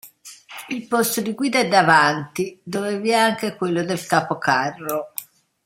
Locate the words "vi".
2.99-3.11